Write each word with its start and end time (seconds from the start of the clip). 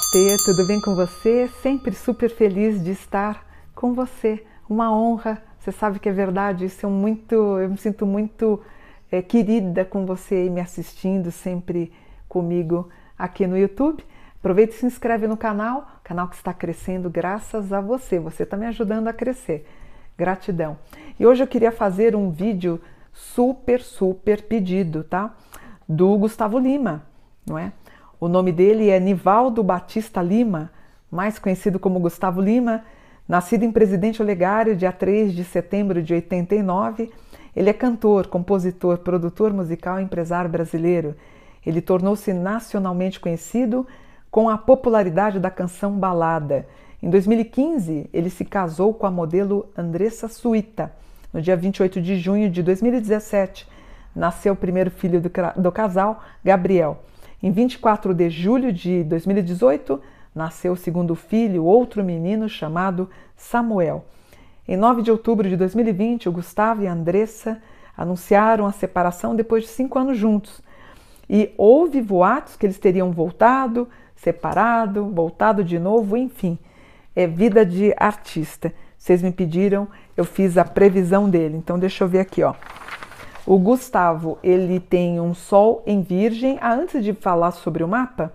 Namastê, 0.00 0.36
tudo 0.44 0.66
bem 0.66 0.80
com 0.80 0.94
você? 0.94 1.48
Sempre 1.62 1.92
super 1.94 2.30
feliz 2.30 2.82
de 2.82 2.90
estar 2.90 3.46
com 3.74 3.92
você. 3.92 4.44
Uma 4.68 4.92
honra, 4.92 5.42
você 5.58 5.70
sabe 5.70 5.98
que 5.98 6.08
é 6.08 6.12
verdade, 6.12 6.64
isso 6.64 6.86
é 6.86 6.88
muito, 6.88 7.34
eu 7.34 7.68
me 7.68 7.76
sinto 7.76 8.06
muito 8.06 8.60
é, 9.12 9.20
querida 9.20 9.84
com 9.84 10.06
você 10.06 10.36
aí 10.36 10.50
me 10.50 10.60
assistindo 10.60 11.30
sempre 11.30 11.92
comigo 12.28 12.88
aqui 13.18 13.46
no 13.46 13.58
YouTube. 13.58 14.02
Aproveita 14.38 14.74
e 14.74 14.78
se 14.78 14.86
inscreve 14.86 15.26
no 15.26 15.36
canal, 15.36 15.86
canal 16.02 16.28
que 16.28 16.36
está 16.36 16.54
crescendo 16.54 17.10
graças 17.10 17.72
a 17.72 17.80
você. 17.80 18.18
Você 18.18 18.44
está 18.44 18.56
me 18.56 18.66
ajudando 18.66 19.06
a 19.06 19.12
crescer. 19.12 19.66
Gratidão. 20.16 20.78
E 21.18 21.26
hoje 21.26 21.42
eu 21.42 21.46
queria 21.46 21.70
fazer 21.70 22.16
um 22.16 22.30
vídeo 22.30 22.80
super, 23.12 23.82
super 23.82 24.42
pedido, 24.42 25.04
tá? 25.04 25.36
Do 25.88 26.16
Gustavo 26.16 26.58
Lima, 26.58 27.04
não 27.46 27.58
é? 27.58 27.72
O 28.20 28.28
nome 28.28 28.52
dele 28.52 28.90
é 28.90 29.00
Nivaldo 29.00 29.62
Batista 29.62 30.20
Lima, 30.20 30.70
mais 31.10 31.38
conhecido 31.38 31.78
como 31.78 31.98
Gustavo 31.98 32.38
Lima, 32.38 32.84
nascido 33.26 33.62
em 33.62 33.72
Presidente 33.72 34.20
Olegário, 34.20 34.76
dia 34.76 34.92
3 34.92 35.32
de 35.32 35.42
setembro 35.42 36.02
de 36.02 36.12
89. 36.12 37.10
Ele 37.56 37.70
é 37.70 37.72
cantor, 37.72 38.26
compositor, 38.26 38.98
produtor 38.98 39.54
musical 39.54 39.98
e 39.98 40.02
empresário 40.02 40.50
brasileiro. 40.50 41.16
Ele 41.64 41.80
tornou-se 41.80 42.30
nacionalmente 42.34 43.18
conhecido 43.18 43.86
com 44.30 44.50
a 44.50 44.58
popularidade 44.58 45.40
da 45.40 45.50
canção 45.50 45.92
balada. 45.92 46.66
Em 47.02 47.08
2015, 47.08 48.10
ele 48.12 48.28
se 48.28 48.44
casou 48.44 48.92
com 48.92 49.06
a 49.06 49.10
modelo 49.10 49.66
Andressa 49.74 50.28
Suíta. 50.28 50.92
No 51.32 51.40
dia 51.40 51.56
28 51.56 52.02
de 52.02 52.18
junho 52.18 52.50
de 52.50 52.62
2017, 52.62 53.66
nasceu 54.14 54.52
o 54.52 54.56
primeiro 54.56 54.90
filho 54.90 55.22
do, 55.22 55.30
do 55.56 55.72
casal, 55.72 56.22
Gabriel. 56.44 57.02
Em 57.42 57.50
24 57.50 58.12
de 58.12 58.28
julho 58.28 58.70
de 58.70 59.02
2018, 59.04 59.98
nasceu 60.34 60.74
o 60.74 60.76
segundo 60.76 61.14
filho, 61.14 61.64
outro 61.64 62.04
menino 62.04 62.50
chamado 62.50 63.08
Samuel. 63.34 64.04
Em 64.68 64.76
9 64.76 65.00
de 65.00 65.10
outubro 65.10 65.48
de 65.48 65.56
2020, 65.56 66.28
o 66.28 66.32
Gustavo 66.32 66.82
e 66.82 66.86
a 66.86 66.92
Andressa 66.92 67.62
anunciaram 67.96 68.66
a 68.66 68.72
separação 68.72 69.34
depois 69.34 69.64
de 69.64 69.70
cinco 69.70 69.98
anos 69.98 70.18
juntos. 70.18 70.60
E 71.28 71.54
houve 71.56 72.02
boatos 72.02 72.56
que 72.56 72.66
eles 72.66 72.78
teriam 72.78 73.10
voltado, 73.10 73.88
separado, 74.14 75.06
voltado 75.06 75.64
de 75.64 75.78
novo, 75.78 76.18
enfim. 76.18 76.58
É 77.16 77.26
vida 77.26 77.64
de 77.64 77.94
artista. 77.96 78.70
Vocês 78.98 79.22
me 79.22 79.32
pediram, 79.32 79.88
eu 80.14 80.26
fiz 80.26 80.58
a 80.58 80.64
previsão 80.64 81.30
dele. 81.30 81.56
Então 81.56 81.78
deixa 81.78 82.04
eu 82.04 82.08
ver 82.08 82.20
aqui, 82.20 82.42
ó. 82.42 82.54
O 83.50 83.58
Gustavo, 83.58 84.38
ele 84.44 84.78
tem 84.78 85.20
um 85.20 85.34
Sol 85.34 85.82
em 85.84 86.02
Virgem. 86.02 86.56
Ah, 86.60 86.72
antes 86.72 87.02
de 87.02 87.12
falar 87.12 87.50
sobre 87.50 87.82
o 87.82 87.88
mapa, 87.88 88.32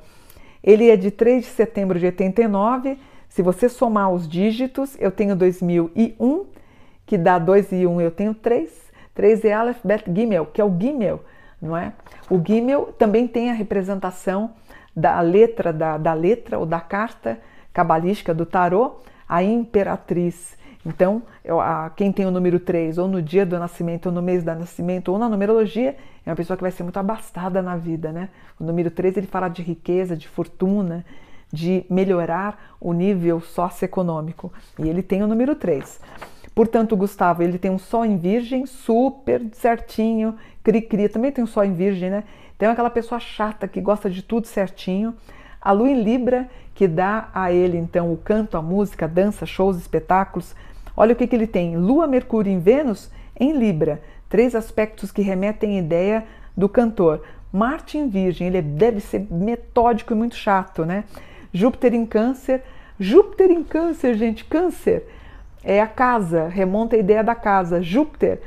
ele 0.61 0.89
é 0.89 0.97
de 0.97 1.09
3 1.09 1.41
de 1.41 1.49
setembro 1.51 1.97
de 1.97 2.07
89. 2.07 2.99
Se 3.29 3.41
você 3.41 3.69
somar 3.69 4.11
os 4.11 4.27
dígitos, 4.27 4.97
eu 4.99 5.09
tenho 5.09 5.33
2001, 5.33 6.45
que 7.05 7.17
dá 7.17 7.39
2 7.39 7.71
e 7.71 7.87
1, 7.87 8.01
eu 8.01 8.11
tenho 8.11 8.33
3. 8.33 8.69
3 9.13 9.45
é 9.45 9.53
Aleph, 9.53 9.79
Bet, 9.85 10.03
Gimel, 10.13 10.47
que 10.47 10.59
é 10.59 10.65
o 10.65 10.77
Gimel, 10.77 11.23
não 11.61 11.77
é? 11.77 11.93
O 12.29 12.37
Gimel 12.45 12.93
também 12.97 13.25
tem 13.25 13.49
a 13.49 13.53
representação 13.53 14.49
da 14.93 15.21
letra, 15.21 15.71
da, 15.71 15.97
da 15.97 16.13
letra 16.13 16.59
ou 16.59 16.65
da 16.65 16.81
carta 16.81 17.39
cabalística 17.71 18.33
do 18.33 18.45
tarô, 18.45 18.97
a 19.29 19.41
imperatriz. 19.41 20.57
Então, 20.85 21.23
quem 21.95 22.11
tem 22.11 22.25
o 22.25 22.31
número 22.31 22.59
3, 22.59 22.97
ou 22.99 23.07
no 23.07 23.21
dia 23.21 23.45
do 23.45 23.57
nascimento, 23.57 24.05
ou 24.05 24.11
no 24.11 24.21
mês 24.21 24.43
do 24.43 24.53
nascimento, 24.53 25.11
ou 25.11 25.17
na 25.17 25.27
numerologia, 25.27 25.97
é 26.25 26.29
uma 26.29 26.35
pessoa 26.35 26.55
que 26.55 26.61
vai 26.61 26.71
ser 26.71 26.83
muito 26.83 26.97
abastada 26.97 27.61
na 27.61 27.75
vida, 27.75 28.11
né? 28.11 28.29
O 28.59 28.63
número 28.63 28.91
3 28.91 29.17
ele 29.17 29.27
fala 29.27 29.47
de 29.47 29.63
riqueza, 29.63 30.15
de 30.15 30.27
fortuna, 30.27 31.03
de 31.51 31.85
melhorar 31.89 32.75
o 32.79 32.93
nível 32.93 33.39
socioeconômico. 33.39 34.53
E 34.77 34.87
ele 34.87 35.01
tem 35.01 35.23
o 35.23 35.27
número 35.27 35.55
3. 35.55 35.99
Portanto, 36.53 36.95
Gustavo, 36.95 37.41
ele 37.41 37.57
tem 37.57 37.71
um 37.71 37.79
sol 37.79 38.05
em 38.05 38.17
virgem, 38.17 38.65
super 38.65 39.41
certinho, 39.53 40.35
cri-cri, 40.63 41.09
também 41.09 41.31
tem 41.31 41.43
um 41.43 41.47
sol 41.47 41.63
em 41.63 41.73
virgem, 41.73 42.09
né? 42.09 42.23
Então 42.55 42.69
é 42.69 42.71
aquela 42.71 42.89
pessoa 42.89 43.19
chata 43.19 43.67
que 43.67 43.81
gosta 43.81 44.09
de 44.09 44.21
tudo 44.21 44.47
certinho. 44.47 45.15
A 45.59 45.71
lua 45.71 45.89
em 45.89 46.01
Libra, 46.01 46.47
que 46.73 46.87
dá 46.87 47.29
a 47.33 47.51
ele 47.51 47.77
então 47.77 48.13
o 48.13 48.17
canto, 48.17 48.55
a 48.55 48.61
música, 48.61 49.05
a 49.05 49.07
dança, 49.07 49.45
shows, 49.45 49.77
espetáculos, 49.77 50.55
Olha 50.95 51.13
o 51.13 51.15
que, 51.15 51.27
que 51.27 51.35
ele 51.35 51.47
tem: 51.47 51.77
Lua, 51.77 52.07
Mercúrio 52.07 52.51
em 52.51 52.59
Vênus 52.59 53.11
em 53.39 53.51
Libra, 53.51 54.01
três 54.29 54.55
aspectos 54.55 55.11
que 55.11 55.21
remetem 55.21 55.77
à 55.77 55.81
ideia 55.81 56.25
do 56.55 56.69
cantor. 56.69 57.23
Marte 57.51 57.97
em 57.97 58.09
Virgem, 58.09 58.47
ele 58.47 58.61
deve 58.61 58.99
ser 58.99 59.25
metódico 59.31 60.13
e 60.13 60.15
muito 60.15 60.35
chato, 60.35 60.85
né? 60.85 61.05
Júpiter 61.53 61.93
em 61.93 62.05
Câncer, 62.05 62.63
Júpiter 62.99 63.49
em 63.51 63.63
Câncer, 63.63 64.15
gente, 64.15 64.43
Câncer 64.43 65.05
é 65.65 65.81
a 65.81 65.87
casa, 65.87 66.47
remonta 66.47 66.95
a 66.95 66.99
ideia 66.99 67.23
da 67.23 67.33
casa, 67.33 67.81
Júpiter. 67.81 68.39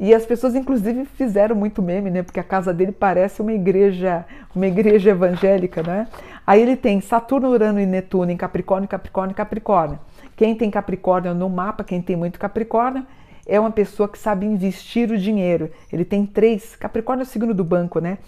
E 0.00 0.14
as 0.14 0.24
pessoas 0.24 0.54
inclusive 0.54 1.04
fizeram 1.04 1.56
muito 1.56 1.82
meme, 1.82 2.10
né? 2.10 2.22
Porque 2.22 2.38
a 2.38 2.44
casa 2.44 2.72
dele 2.72 2.92
parece 2.92 3.42
uma 3.42 3.52
igreja, 3.52 4.24
uma 4.54 4.66
igreja 4.66 5.10
evangélica, 5.10 5.82
né? 5.82 6.06
Aí 6.46 6.62
ele 6.62 6.76
tem 6.76 7.00
Saturno, 7.00 7.48
Urano 7.48 7.80
e 7.80 7.86
Netuno 7.86 8.30
em 8.30 8.36
Capricórnio, 8.36 8.88
Capricórnio, 8.88 9.34
Capricórnio. 9.34 9.98
Quem 10.36 10.54
tem 10.54 10.70
Capricórnio 10.70 11.34
no 11.34 11.48
mapa, 11.50 11.82
quem 11.82 12.00
tem 12.00 12.14
muito 12.14 12.38
Capricórnio, 12.38 13.04
é 13.44 13.58
uma 13.58 13.70
pessoa 13.70 14.08
que 14.08 14.18
sabe 14.18 14.46
investir 14.46 15.10
o 15.10 15.18
dinheiro. 15.18 15.70
Ele 15.92 16.04
tem 16.04 16.24
três. 16.24 16.76
Capricórnio 16.76 17.22
é 17.22 17.26
o 17.26 17.28
signo 17.28 17.52
do 17.52 17.64
banco, 17.64 17.98
né? 17.98 18.18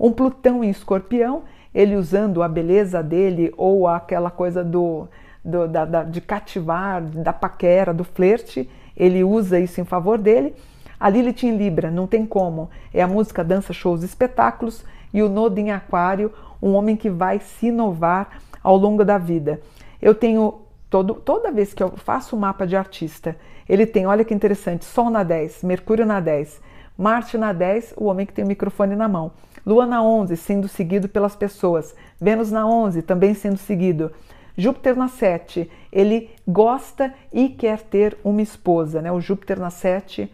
Um 0.00 0.12
Plutão 0.12 0.64
em 0.64 0.70
Escorpião, 0.70 1.42
ele 1.74 1.94
usando 1.96 2.42
a 2.42 2.48
beleza 2.48 3.02
dele 3.02 3.52
ou 3.56 3.86
aquela 3.86 4.30
coisa 4.30 4.64
do, 4.64 5.08
do 5.44 5.68
da, 5.68 5.84
da, 5.84 6.04
de 6.04 6.20
cativar, 6.20 7.02
da 7.02 7.32
paquera, 7.32 7.92
do 7.92 8.04
flerte, 8.04 8.68
ele 8.96 9.22
usa 9.22 9.60
isso 9.60 9.80
em 9.80 9.84
favor 9.84 10.16
dele. 10.16 10.54
A 10.98 11.08
Lilith 11.08 11.44
em 11.44 11.56
Libra, 11.56 11.90
não 11.90 12.06
tem 12.06 12.26
como. 12.26 12.70
É 12.92 13.02
a 13.02 13.06
música, 13.06 13.44
dança, 13.44 13.72
shows, 13.72 14.02
espetáculos. 14.02 14.84
E 15.12 15.22
o 15.22 15.28
Nodo 15.28 15.58
em 15.58 15.70
Aquário, 15.70 16.32
um 16.60 16.74
homem 16.74 16.96
que 16.96 17.08
vai 17.08 17.40
se 17.40 17.68
inovar 17.68 18.40
ao 18.62 18.76
longo 18.76 19.04
da 19.04 19.16
vida. 19.16 19.60
Eu 20.02 20.14
tenho 20.14 20.68
Todo, 20.90 21.14
toda 21.14 21.52
vez 21.52 21.74
que 21.74 21.82
eu 21.82 21.90
faço 21.96 22.34
o 22.34 22.38
um 22.38 22.40
mapa 22.40 22.66
de 22.66 22.74
artista, 22.74 23.36
ele 23.68 23.84
tem, 23.84 24.06
olha 24.06 24.24
que 24.24 24.32
interessante, 24.32 24.86
Sol 24.86 25.10
na 25.10 25.22
10, 25.22 25.62
Mercúrio 25.62 26.06
na 26.06 26.18
10, 26.18 26.60
Marte 26.96 27.36
na 27.36 27.52
10, 27.52 27.94
o 27.96 28.06
homem 28.06 28.24
que 28.24 28.32
tem 28.32 28.44
o 28.44 28.48
microfone 28.48 28.96
na 28.96 29.06
mão. 29.06 29.30
Lua 29.66 29.84
na 29.84 30.02
11, 30.02 30.36
sendo 30.36 30.66
seguido 30.66 31.08
pelas 31.08 31.36
pessoas. 31.36 31.94
Vênus 32.18 32.50
na 32.50 32.66
11, 32.66 33.02
também 33.02 33.34
sendo 33.34 33.58
seguido. 33.58 34.10
Júpiter 34.56 34.96
na 34.96 35.06
7, 35.06 35.70
ele 35.92 36.30
gosta 36.46 37.14
e 37.32 37.50
quer 37.50 37.82
ter 37.82 38.16
uma 38.24 38.42
esposa, 38.42 39.00
né? 39.00 39.12
O 39.12 39.20
Júpiter 39.20 39.60
na 39.60 39.70
7, 39.70 40.32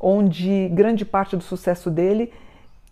onde 0.00 0.68
grande 0.68 1.04
parte 1.04 1.36
do 1.36 1.42
sucesso 1.42 1.90
dele 1.90 2.32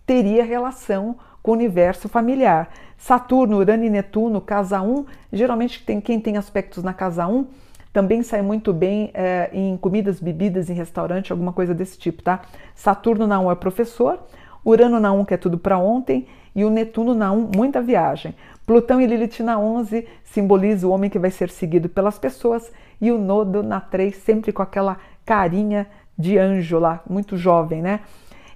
teria 0.06 0.44
relação 0.44 1.16
com 1.42 1.50
o 1.50 1.54
universo 1.54 2.08
familiar. 2.08 2.70
Saturno, 2.96 3.58
Urano 3.58 3.84
e 3.84 3.90
Netuno, 3.90 4.40
casa 4.40 4.80
1, 4.80 5.04
geralmente 5.32 5.84
tem, 5.84 6.00
quem 6.00 6.18
tem 6.18 6.36
aspectos 6.36 6.82
na 6.82 6.94
casa 6.94 7.26
1 7.26 7.46
também 7.92 8.24
sai 8.24 8.42
muito 8.42 8.72
bem 8.72 9.10
é, 9.14 9.50
em 9.52 9.76
comidas, 9.76 10.18
bebidas, 10.18 10.68
em 10.68 10.74
restaurante, 10.74 11.30
alguma 11.30 11.52
coisa 11.52 11.72
desse 11.72 11.96
tipo, 11.96 12.22
tá? 12.22 12.40
Saturno 12.74 13.24
na 13.24 13.38
1 13.38 13.52
é 13.52 13.54
professor, 13.54 14.18
Urano 14.64 14.98
na 14.98 15.12
1 15.12 15.24
que 15.24 15.34
é 15.34 15.36
tudo 15.36 15.58
para 15.58 15.78
ontem 15.78 16.26
e 16.56 16.64
o 16.64 16.70
Netuno 16.70 17.14
na 17.14 17.30
1 17.30 17.50
muita 17.54 17.80
viagem. 17.80 18.34
Plutão 18.66 19.00
e 19.00 19.06
Lilith 19.06 19.40
na 19.44 19.58
11 19.58 20.08
simboliza 20.24 20.88
o 20.88 20.90
homem 20.90 21.10
que 21.10 21.18
vai 21.18 21.30
ser 21.30 21.50
seguido 21.50 21.88
pelas 21.88 22.18
pessoas 22.18 22.72
e 23.00 23.12
o 23.12 23.18
Nodo 23.18 23.62
na 23.62 23.80
3 23.80 24.16
sempre 24.16 24.52
com 24.52 24.62
aquela 24.62 24.96
carinha 25.24 25.86
de 26.18 26.38
anjo 26.38 26.78
lá, 26.78 27.02
muito 27.08 27.36
jovem, 27.36 27.82
né? 27.82 28.00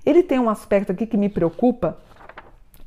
Ele 0.05 0.23
tem 0.23 0.39
um 0.39 0.49
aspecto 0.49 0.93
aqui 0.93 1.07
que 1.07 1.17
me 1.17 1.29
preocupa, 1.29 1.99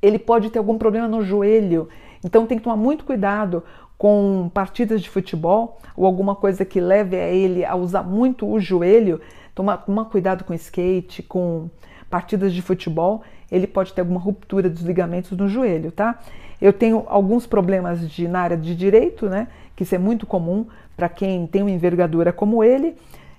ele 0.02 0.18
pode 0.18 0.50
ter 0.50 0.60
algum 0.60 0.78
problema 0.78 1.08
no 1.08 1.24
joelho. 1.24 1.88
Então 2.24 2.46
tem 2.46 2.58
que 2.58 2.64
tomar 2.64 2.78
muito 2.78 3.04
cuidado 3.04 3.64
com 3.98 4.50
partidas 4.54 5.02
de 5.02 5.10
futebol 5.10 5.80
ou 5.96 6.06
alguma 6.06 6.36
coisa 6.36 6.66
que 6.66 6.80
leve 6.80 7.16
a 7.16 7.28
ele 7.28 7.64
a 7.64 7.76
usar 7.76 8.04
muito 8.04 8.50
o 8.50 8.60
joelho. 8.60 9.22
Tomar, 9.54 9.78
tomar 9.78 10.06
cuidado 10.06 10.44
com 10.44 10.54
skate, 10.54 11.22
com 11.22 11.70
partidas 12.10 12.54
de 12.54 12.62
futebol, 12.62 13.22
ele 13.52 13.68
pode 13.68 13.94
ter 13.94 14.02
alguma 14.02 14.20
ruptura 14.20 14.70
dos 14.70 14.82
ligamentos 14.82 15.32
no 15.32 15.48
joelho, 15.48 15.92
tá? 15.92 16.20
Eu 16.62 16.74
tenho 16.74 17.06
alguns 17.08 17.46
problemas 17.46 18.10
de, 18.10 18.28
na 18.28 18.42
área 18.42 18.58
de 18.58 18.76
direito, 18.76 19.28
né? 19.30 19.48
Que 19.76 19.84
isso 19.84 19.94
é 19.94 19.98
muito 19.98 20.26
comum 20.26 20.66
para 20.96 21.10
quem 21.10 21.46
tem 21.48 21.62
uma 21.62 21.72
envergadura 21.72 22.32
como 22.32 22.64
ele. 22.64 22.96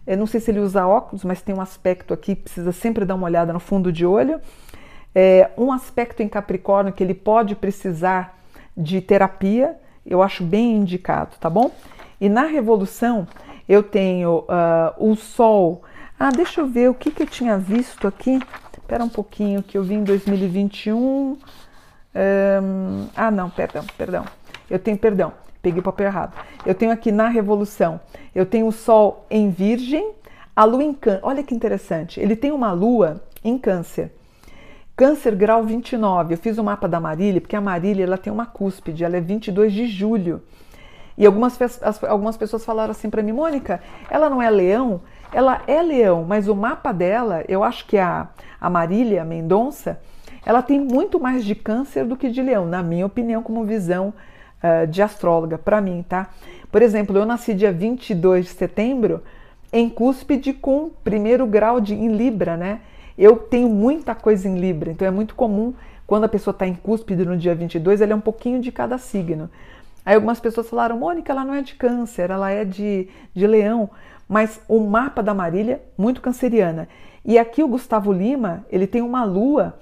Eu 0.07 0.17
não 0.17 0.27
sei 0.27 0.41
se 0.41 0.51
ele 0.51 0.61
usa 0.61 0.87
óculos, 0.87 1.25
mas 1.25 1.43
tem 1.43 1.55
um 1.55 1.61
aspecto 1.61 2.13
aqui 2.13 2.35
precisa 2.35 2.73
sempre 2.73 3.05
dar 3.05 3.15
uma 3.15 3.27
olhada 3.27 3.53
no 3.53 3.61
fundo 3.61 3.93
de 3.93 4.05
olho. 4.05 4.41
É, 5.15 5.51
um 5.57 5.71
aspecto 5.71 6.23
em 6.23 6.29
Capricórnio 6.29 6.93
que 6.93 7.03
ele 7.03 7.15
pode 7.15 7.55
precisar 7.55 8.39
de 8.77 9.01
terapia, 9.01 9.77
eu 10.05 10.23
acho 10.23 10.43
bem 10.43 10.77
indicado, 10.77 11.37
tá 11.39 11.49
bom? 11.49 11.71
E 12.21 12.29
na 12.29 12.45
Revolução 12.45 13.29
eu 13.69 13.83
tenho 13.83 14.41
uh, 14.41 14.95
o 15.11 15.15
Sol. 15.15 15.83
Ah, 16.19 16.31
deixa 16.31 16.61
eu 16.61 16.67
ver 16.67 16.91
o 16.91 16.95
que, 16.95 17.11
que 17.11 17.23
eu 17.23 17.27
tinha 17.27 17.59
visto 17.59 18.07
aqui. 18.07 18.41
Espera 18.93 19.05
um 19.05 19.09
pouquinho, 19.09 19.63
que 19.63 19.79
eu 19.79 19.83
vi 19.83 19.95
em 19.95 20.05
2021. 20.05 20.99
Um, 20.99 21.39
ah, 23.17 23.31
não, 23.31 23.49
perdão, 23.49 23.85
perdão. 23.97 24.25
eu 24.69 24.79
tenho, 24.79 24.99
perdão, 24.99 25.33
peguei 25.63 25.81
o 25.81 25.83
papel 25.83 26.09
errado. 26.09 26.37
Eu 26.67 26.75
tenho 26.75 26.93
aqui 26.93 27.13
na 27.13 27.29
Revolução, 27.29 28.01
eu 28.35 28.45
tenho 28.45 28.67
o 28.67 28.73
Sol 28.73 29.25
em 29.31 29.49
Virgem, 29.49 30.13
a 30.55 30.65
Lua 30.65 30.83
em 30.83 30.93
Câncer. 30.93 31.21
Olha 31.23 31.43
que 31.43 31.55
interessante, 31.55 32.21
ele 32.21 32.37
tem 32.37 32.51
uma 32.51 32.73
Lua 32.73 33.23
em 33.43 33.57
Câncer. 33.57 34.13
Câncer 34.95 35.35
grau 35.35 35.65
29. 35.65 36.35
Eu 36.35 36.39
fiz 36.39 36.59
o 36.59 36.65
mapa 36.65 36.87
da 36.87 37.01
Marília, 37.01 37.41
porque 37.41 37.57
a 37.57 37.61
Marília 37.61 38.05
ela 38.05 38.19
tem 38.19 38.33
uma 38.33 38.45
cúspide, 38.45 39.05
ela 39.05 39.17
é 39.17 39.21
22 39.21 39.73
de 39.73 39.87
julho. 39.87 40.43
E 41.17 41.27
algumas, 41.27 41.59
algumas 42.09 42.37
pessoas 42.37 42.65
falaram 42.65 42.91
assim 42.91 43.09
para 43.09 43.23
mim, 43.23 43.33
Mônica, 43.33 43.81
ela 44.11 44.29
não 44.29 44.41
é 44.41 44.51
leão? 44.51 45.01
Ela 45.33 45.63
é 45.67 45.83
leão, 45.83 46.25
mas 46.27 46.47
o 46.47 46.55
mapa 46.55 46.93
dela, 46.93 47.43
eu 47.49 47.65
acho 47.65 47.87
que 47.87 47.97
a, 47.97 48.29
a 48.61 48.69
Marília 48.69 49.25
Mendonça, 49.25 50.01
ela 50.45 50.63
tem 50.63 50.81
muito 50.81 51.19
mais 51.19 51.45
de 51.45 51.55
câncer 51.55 52.05
do 52.05 52.17
que 52.17 52.29
de 52.29 52.43
leão, 52.43 52.67
na 52.67 52.83
minha 52.83 53.07
opinião, 53.07 53.43
como 53.43 53.65
visão 53.65 54.13
uh, 54.63 54.87
de 54.87 55.03
astróloga, 55.03 55.59
para 55.59 55.81
mim, 55.81 56.05
tá? 56.09 56.31
Por 56.71 56.83
exemplo, 56.83 57.17
eu 57.17 57.27
nasci 57.27 57.55
dia 57.55 57.73
22 57.73 58.47
de 58.47 58.51
setembro 58.53 59.23
em 59.73 59.89
cúspide 59.89 60.53
com 60.53 60.91
primeiro 61.03 61.47
grau 61.47 61.81
de, 61.81 61.95
em 61.95 62.09
Libra, 62.09 62.57
né? 62.57 62.81
Eu 63.17 63.37
tenho 63.37 63.69
muita 63.69 64.15
coisa 64.15 64.49
em 64.49 64.59
Libra, 64.59 64.91
então 64.91 65.07
é 65.07 65.11
muito 65.11 65.35
comum 65.35 65.75
quando 66.07 66.25
a 66.25 66.29
pessoa 66.29 66.53
está 66.53 66.67
em 66.67 66.75
cúspide 66.75 67.25
no 67.25 67.37
dia 67.37 67.55
22, 67.55 68.01
ela 68.01 68.13
é 68.13 68.17
um 68.17 68.21
pouquinho 68.21 68.61
de 68.61 68.71
cada 68.73 68.99
signo. 68.99 69.49
Aí 70.05 70.15
algumas 70.15 70.41
pessoas 70.41 70.69
falaram, 70.69 70.99
Mônica, 70.99 71.33
ela 71.33 71.45
não 71.45 71.55
é 71.55 71.63
de 71.63 71.75
câncer, 71.75 72.31
ela 72.31 72.51
é 72.51 72.65
de, 72.65 73.09
de 73.35 73.47
leão, 73.47 73.89
mas 74.29 74.61
o 74.69 74.81
mapa 74.81 75.23
da 75.23 75.33
Marília, 75.33 75.81
muito 75.97 76.21
canceriana. 76.21 76.89
E 77.25 77.39
aqui 77.39 77.63
o 77.63 77.69
Gustavo 77.69 78.13
Lima, 78.13 78.67
ele 78.71 78.87
tem 78.87 79.01
uma 79.01 79.25
lua 79.25 79.79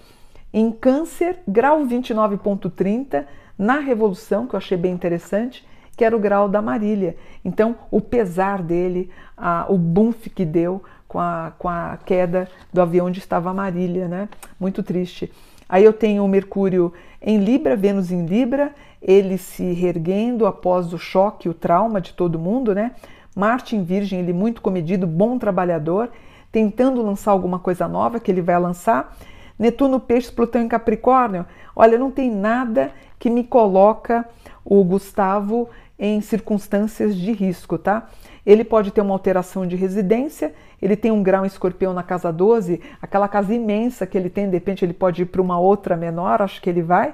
em 0.53 0.71
câncer, 0.71 1.38
grau 1.49 1.81
29.30, 1.87 3.25
na 3.61 3.79
Revolução, 3.79 4.47
que 4.47 4.55
eu 4.55 4.59
achei 4.59 4.79
bem 4.79 4.91
interessante, 4.91 5.62
que 5.95 6.03
era 6.03 6.17
o 6.17 6.19
grau 6.19 6.49
da 6.49 6.62
Marília. 6.62 7.15
Então, 7.45 7.77
o 7.91 8.01
pesar 8.01 8.62
dele, 8.62 9.11
a, 9.37 9.67
o 9.69 9.77
bumf 9.77 10.31
que 10.31 10.47
deu 10.47 10.83
com 11.07 11.21
a, 11.21 11.53
com 11.59 11.69
a 11.69 11.99
queda 12.07 12.49
do 12.73 12.81
avião 12.81 13.09
onde 13.09 13.19
estava 13.19 13.51
a 13.51 13.55
Marília, 13.55 14.09
né? 14.09 14.31
Muito 14.59 14.83
triste. 14.83 15.31
Aí 15.69 15.85
eu 15.85 15.93
tenho 15.93 16.25
o 16.25 16.29
Mercúrio 16.29 16.91
em 17.21 17.37
Libra, 17.37 17.77
Vênus 17.77 18.11
em 18.11 18.25
Libra, 18.25 18.73
ele 19.03 19.37
se 19.37 19.75
reerguendo 19.75 20.47
após 20.47 20.95
o 20.95 20.99
choque, 20.99 21.47
o 21.47 21.55
trauma 21.55 22.01
de 22.01 22.15
todo 22.15 22.39
mundo, 22.39 22.75
né? 22.75 22.93
Marte 23.37 23.77
em 23.77 23.85
Virgem, 23.85 24.21
ele 24.21 24.33
muito 24.33 24.62
comedido, 24.62 25.07
bom 25.07 25.39
trabalhador, 25.39 26.11
tentando 26.51 27.03
lançar 27.03 27.33
alguma 27.33 27.59
coisa 27.59 27.87
nova 27.87 28.19
que 28.19 28.31
ele 28.31 28.41
vai 28.41 28.59
lançar. 28.59 29.15
Netuno, 29.61 30.01
Peixes, 30.01 30.31
Plutão 30.31 30.62
em 30.62 30.69
Capricórnio. 30.69 31.45
Olha, 31.77 31.99
não 31.99 32.11
tem 32.11 32.31
nada 32.31 32.93
que 33.19 33.29
me 33.29 33.45
coloca 33.45 34.27
o 34.65 34.83
Gustavo 34.83 35.69
em 35.99 36.19
circunstâncias 36.23 37.15
de 37.15 37.31
risco, 37.31 37.77
tá? 37.77 38.09
Ele 38.47 38.65
pode 38.65 38.91
ter 38.91 39.03
uma 39.03 39.12
alteração 39.12 39.67
de 39.67 39.77
residência, 39.77 40.55
ele 40.81 40.97
tem 40.97 41.11
um 41.11 41.23
grau 41.23 41.45
escorpião 41.45 41.93
na 41.93 42.03
casa 42.03 42.33
12, 42.33 42.81
aquela 43.03 43.29
casa 43.29 43.53
imensa 43.53 44.07
que 44.07 44.17
ele 44.17 44.31
tem, 44.31 44.47
de 44.47 44.53
repente 44.53 44.83
ele 44.83 44.95
pode 44.95 45.23
ir 45.23 45.27
para 45.27 45.43
uma 45.43 45.61
outra 45.61 45.95
menor, 45.95 46.41
acho 46.41 46.62
que 46.62 46.71
ele 46.71 46.81
vai. 46.81 47.12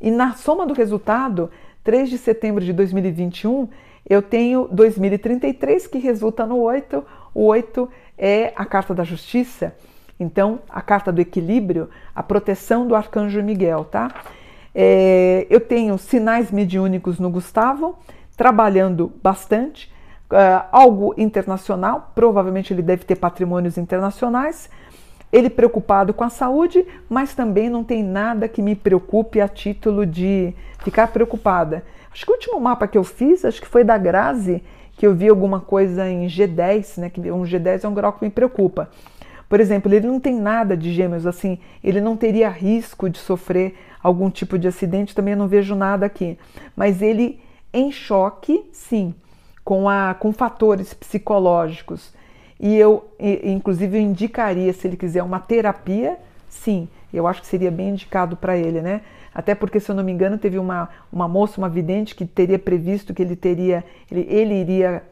E 0.00 0.10
na 0.10 0.32
soma 0.32 0.64
do 0.64 0.72
resultado, 0.72 1.50
3 1.84 2.08
de 2.08 2.16
setembro 2.16 2.64
de 2.64 2.72
2021, 2.72 3.68
eu 4.08 4.22
tenho 4.22 4.66
2033 4.72 5.86
que 5.86 5.98
resulta 5.98 6.46
no 6.46 6.60
8. 6.60 7.04
O 7.34 7.44
8 7.44 7.90
é 8.16 8.54
a 8.56 8.64
carta 8.64 8.94
da 8.94 9.04
justiça, 9.04 9.74
então 10.18 10.60
a 10.68 10.80
carta 10.80 11.12
do 11.12 11.20
equilíbrio, 11.20 11.88
a 12.14 12.22
proteção 12.22 12.86
do 12.86 12.94
arcanjo 12.94 13.42
Miguel, 13.42 13.84
tá? 13.84 14.08
É, 14.74 15.46
eu 15.48 15.60
tenho 15.60 15.96
sinais 15.98 16.50
mediúnicos 16.50 17.18
no 17.18 17.30
Gustavo, 17.30 17.96
trabalhando 18.36 19.12
bastante, 19.22 19.92
uh, 20.30 20.66
algo 20.72 21.14
internacional, 21.16 22.10
provavelmente 22.14 22.72
ele 22.72 22.82
deve 22.82 23.04
ter 23.04 23.16
patrimônios 23.16 23.78
internacionais. 23.78 24.68
Ele 25.32 25.50
preocupado 25.50 26.14
com 26.14 26.22
a 26.22 26.30
saúde, 26.30 26.86
mas 27.08 27.34
também 27.34 27.68
não 27.68 27.82
tem 27.82 28.04
nada 28.04 28.46
que 28.46 28.62
me 28.62 28.76
preocupe 28.76 29.40
a 29.40 29.48
título 29.48 30.06
de 30.06 30.54
ficar 30.78 31.08
preocupada. 31.08 31.82
Acho 32.12 32.24
que 32.24 32.30
o 32.30 32.34
último 32.34 32.60
mapa 32.60 32.86
que 32.86 32.96
eu 32.96 33.02
fiz, 33.02 33.44
acho 33.44 33.60
que 33.60 33.66
foi 33.66 33.82
da 33.82 33.98
Grazi, 33.98 34.62
que 34.96 35.04
eu 35.04 35.12
vi 35.12 35.28
alguma 35.28 35.60
coisa 35.60 36.08
em 36.08 36.26
G10, 36.28 37.00
né? 37.00 37.10
Que 37.10 37.20
um 37.32 37.42
G10 37.42 37.82
é 37.82 37.88
um 37.88 37.94
grau 37.94 38.12
que 38.12 38.24
me 38.24 38.30
preocupa. 38.30 38.88
Por 39.48 39.60
exemplo, 39.60 39.92
ele 39.92 40.06
não 40.06 40.18
tem 40.18 40.34
nada 40.34 40.76
de 40.76 40.92
gêmeos 40.92 41.26
assim, 41.26 41.58
ele 41.82 42.00
não 42.00 42.16
teria 42.16 42.48
risco 42.48 43.08
de 43.08 43.18
sofrer 43.18 43.74
algum 44.02 44.30
tipo 44.30 44.58
de 44.58 44.68
acidente, 44.68 45.14
também 45.14 45.34
não 45.34 45.48
vejo 45.48 45.74
nada 45.74 46.06
aqui. 46.06 46.38
Mas 46.76 47.00
ele 47.00 47.40
em 47.72 47.90
choque, 47.90 48.68
sim, 48.72 49.14
com, 49.64 49.88
a, 49.88 50.14
com 50.14 50.32
fatores 50.32 50.94
psicológicos. 50.94 52.12
E 52.60 52.76
eu, 52.76 53.04
inclusive, 53.18 53.98
indicaria, 53.98 54.72
se 54.72 54.86
ele 54.86 54.96
quiser 54.96 55.22
uma 55.22 55.40
terapia, 55.40 56.16
sim, 56.48 56.88
eu 57.12 57.26
acho 57.26 57.40
que 57.40 57.46
seria 57.46 57.70
bem 57.70 57.90
indicado 57.90 58.36
para 58.36 58.56
ele, 58.56 58.80
né? 58.80 59.00
Até 59.34 59.54
porque, 59.54 59.80
se 59.80 59.90
eu 59.90 59.96
não 59.96 60.04
me 60.04 60.12
engano, 60.12 60.38
teve 60.38 60.58
uma, 60.58 60.88
uma 61.12 61.26
moça, 61.26 61.60
uma 61.60 61.68
vidente, 61.68 62.14
que 62.14 62.24
teria 62.24 62.58
previsto 62.58 63.12
que 63.12 63.20
ele 63.20 63.34
teria, 63.34 63.84
ele, 64.10 64.26
ele 64.30 64.54
iria 64.54 65.02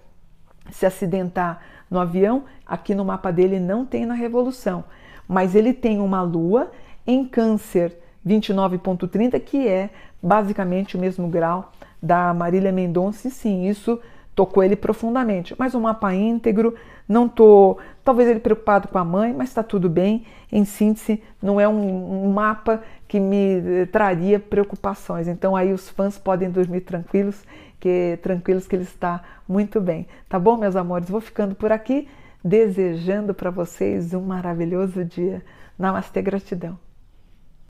se 0.70 0.87
acidentar 0.87 1.61
no 1.92 2.00
avião. 2.00 2.44
Aqui 2.66 2.94
no 2.94 3.04
mapa 3.04 3.30
dele 3.30 3.60
não 3.60 3.84
tem 3.84 4.06
na 4.06 4.14
Revolução, 4.14 4.84
mas 5.28 5.54
ele 5.54 5.72
tem 5.72 6.00
uma 6.00 6.22
lua 6.22 6.72
em 7.06 7.24
Câncer 7.24 7.96
29.30, 8.26 9.38
que 9.40 9.68
é 9.68 9.90
basicamente 10.22 10.96
o 10.96 11.00
mesmo 11.00 11.28
grau 11.28 11.70
da 12.02 12.32
Marília 12.32 12.72
Mendonça, 12.72 13.28
e 13.28 13.30
sim, 13.30 13.68
isso 13.68 14.00
tocou 14.34 14.62
ele 14.62 14.76
profundamente. 14.76 15.55
Mas 15.58 15.75
o 15.75 15.81
mapa 15.81 16.14
íntegro, 16.14 16.75
não 17.08 17.29
tô, 17.29 17.79
talvez 18.05 18.29
ele 18.29 18.40
preocupado 18.40 18.88
com 18.88 18.99
a 18.99 19.05
mãe, 19.05 19.32
mas 19.32 19.49
está 19.49 19.62
tudo 19.62 19.88
bem. 19.88 20.25
Em 20.50 20.64
síntese, 20.64 21.23
não 21.43 21.61
é 21.61 21.69
um, 21.69 22.26
um, 22.26 22.32
mapa 22.32 22.82
que 23.08 23.19
me 23.19 23.82
eh, 23.82 23.87
traria 23.87 24.38
preocupações. 24.38 25.29
Então 25.29 25.56
aí 25.56 25.73
os 25.73 25.88
fãs 25.88 26.19
podem 26.19 26.50
dormir 26.50 26.82
tranquilos, 26.82 27.43
que 27.81 28.19
tranquilos 28.23 28.67
que 28.67 28.76
ele 28.76 28.84
está 28.84 29.23
muito 29.49 29.81
bem. 29.81 30.06
Tá 30.29 30.38
bom, 30.38 30.56
meus 30.56 30.76
amores? 30.76 31.08
Vou 31.08 31.20
ficando 31.20 31.55
por 31.55 31.72
aqui, 31.72 32.08
desejando 32.44 33.34
para 33.34 33.51
vocês 33.51 34.15
um 34.15 34.22
maravilhoso 34.22 35.05
dia. 35.05 35.43
Namastê, 35.79 36.20
gratidão. 36.22 36.92